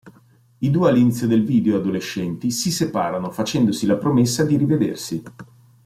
[0.57, 5.23] I due, all'inizio del video adolescenti, si separano, facendosi la promessa di rivedersi.